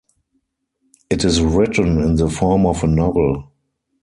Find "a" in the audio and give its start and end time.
2.83-2.87